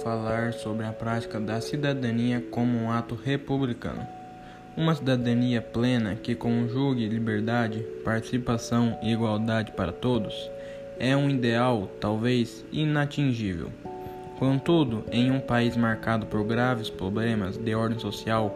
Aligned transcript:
falar 0.00 0.52
sobre 0.54 0.86
a 0.86 0.92
prática 0.92 1.38
da 1.38 1.60
cidadania 1.60 2.42
como 2.50 2.78
um 2.78 2.90
ato 2.90 3.14
republicano. 3.14 4.06
Uma 4.76 4.94
cidadania 4.94 5.60
plena 5.60 6.14
que 6.14 6.34
conjugue 6.34 7.08
liberdade, 7.08 7.80
participação 8.04 8.98
e 9.02 9.12
igualdade 9.12 9.72
para 9.72 9.92
todos 9.92 10.50
é 10.98 11.16
um 11.16 11.28
ideal 11.28 11.88
talvez 12.00 12.64
inatingível. 12.72 13.70
Contudo, 14.38 15.04
em 15.12 15.30
um 15.30 15.40
país 15.40 15.76
marcado 15.76 16.26
por 16.26 16.44
graves 16.44 16.88
problemas 16.88 17.56
de 17.56 17.74
ordem 17.74 17.98
social, 17.98 18.54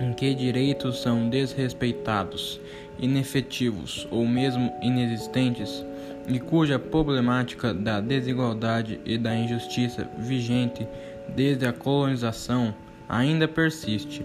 em 0.00 0.12
que 0.12 0.34
direitos 0.34 1.00
são 1.00 1.28
desrespeitados, 1.28 2.60
inefetivos 2.98 4.06
ou 4.10 4.26
mesmo 4.26 4.72
inexistentes, 4.82 5.84
e 6.28 6.38
cuja 6.40 6.78
problemática 6.78 7.72
da 7.72 8.00
desigualdade 8.00 9.00
e 9.04 9.16
da 9.16 9.34
injustiça 9.34 10.08
vigente 10.18 10.86
desde 11.34 11.66
a 11.66 11.72
colonização 11.72 12.74
ainda 13.08 13.46
persiste, 13.46 14.24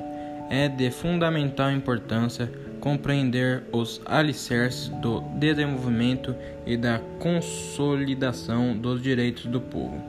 é 0.49 0.67
de 0.67 0.89
fundamental 0.91 1.71
importância 1.71 2.51
compreender 2.79 3.63
os 3.71 4.01
alicerces 4.05 4.89
do 4.89 5.21
desenvolvimento 5.35 6.35
e 6.65 6.75
da 6.75 6.99
consolidação 7.19 8.75
dos 8.75 9.01
direitos 9.01 9.45
do 9.45 9.61
povo. 9.61 10.01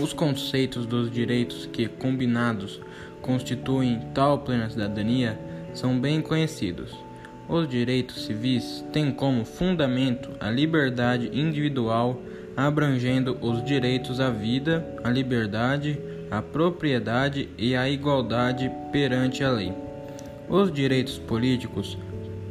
Os 0.00 0.12
conceitos 0.12 0.86
dos 0.86 1.10
direitos 1.10 1.66
que, 1.66 1.88
combinados, 1.88 2.80
constituem 3.20 4.00
tal 4.14 4.38
plena 4.38 4.70
cidadania 4.70 5.38
são 5.74 5.98
bem 5.98 6.22
conhecidos. 6.22 7.05
Os 7.48 7.68
direitos 7.68 8.24
civis 8.24 8.84
têm 8.92 9.12
como 9.12 9.44
fundamento 9.44 10.30
a 10.40 10.50
liberdade 10.50 11.30
individual, 11.32 12.20
abrangendo 12.56 13.38
os 13.40 13.64
direitos 13.64 14.18
à 14.18 14.30
vida, 14.30 14.84
à 15.04 15.10
liberdade, 15.10 16.00
à 16.30 16.42
propriedade 16.42 17.48
e 17.56 17.76
à 17.76 17.88
igualdade 17.88 18.70
perante 18.90 19.44
a 19.44 19.50
lei. 19.50 19.72
Os 20.48 20.72
direitos 20.72 21.18
políticos 21.18 21.96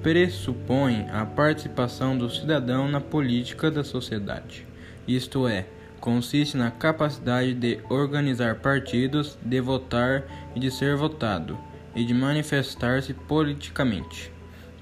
pressupõem 0.01 1.09
a 1.11 1.25
participação 1.25 2.17
do 2.17 2.29
cidadão 2.29 2.87
na 2.87 3.01
política 3.01 3.69
da 3.69 3.83
sociedade, 3.83 4.65
isto 5.07 5.47
é, 5.47 5.65
consiste 5.99 6.55
na 6.55 6.71
capacidade 6.71 7.53
de 7.53 7.79
organizar 7.89 8.55
partidos, 8.55 9.37
de 9.41 9.59
votar 9.59 10.23
e 10.55 10.59
de 10.59 10.71
ser 10.71 10.95
votado, 10.95 11.57
e 11.95 12.03
de 12.03 12.13
manifestar-se 12.13 13.13
politicamente. 13.13 14.34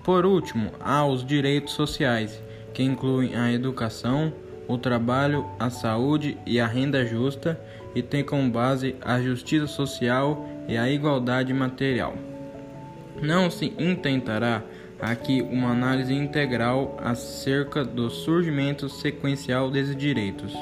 Por 0.03 0.25
último, 0.25 0.71
há 0.81 1.05
os 1.05 1.25
direitos 1.25 1.73
sociais, 1.73 2.41
que 2.73 2.83
incluem 2.83 3.35
a 3.35 3.51
educação, 3.51 4.33
o 4.67 4.77
trabalho, 4.77 5.45
a 5.57 5.69
saúde 5.69 6.37
e 6.45 6.59
a 6.59 6.67
renda 6.67 7.05
justa, 7.05 7.59
e 7.95 8.01
têm 8.01 8.23
como 8.23 8.51
base 8.51 8.95
a 9.01 9.21
justiça 9.21 9.67
social 9.67 10.45
e 10.67 10.77
a 10.77 10.89
igualdade 10.89 11.53
material. 11.53 12.15
Não 13.21 13.49
se 13.49 13.73
intentará 13.77 14.63
aqui 14.99 15.41
uma 15.41 15.69
análise 15.69 16.13
integral 16.13 16.97
acerca 17.01 17.83
do 17.83 18.09
surgimento 18.09 18.89
sequencial 18.89 19.69
desses 19.69 19.95
direitos. 19.95 20.53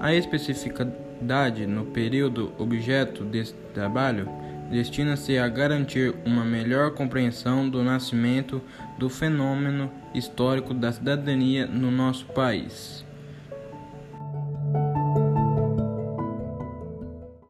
A 0.00 0.14
especificidade 0.14 1.66
no 1.66 1.84
período 1.86 2.52
objeto 2.58 3.24
deste 3.24 3.56
trabalho 3.74 4.28
destina-se 4.72 5.36
a 5.36 5.46
garantir 5.48 6.14
uma 6.24 6.42
melhor 6.46 6.92
compreensão 6.92 7.68
do 7.68 7.84
nascimento 7.84 8.62
do 8.98 9.10
fenômeno 9.10 9.90
histórico 10.14 10.72
da 10.72 10.90
cidadania 10.90 11.66
no 11.66 11.90
nosso 11.90 12.24
país. 12.26 13.04